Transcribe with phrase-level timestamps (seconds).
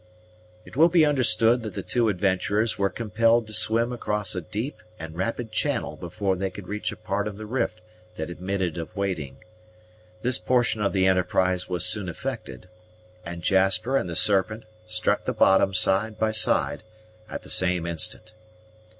[0.65, 4.79] It will be understood that the two adventurers were compelled to swim across a deep
[4.97, 7.83] and rapid channel before they could reach a part of the rift
[8.15, 9.43] that admitted of wading.
[10.23, 12.67] This portion of the enterprise was soon effected;
[13.23, 16.81] and Jasper and the Serpent struck the bottom side by side
[17.29, 18.33] at the same instant.